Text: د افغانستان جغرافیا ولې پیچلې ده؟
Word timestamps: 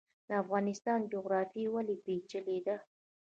د 0.27 0.29
افغانستان 0.43 0.99
جغرافیا 1.13 1.67
ولې 1.73 1.95
پیچلې 2.05 2.59
ده؟ 2.67 2.77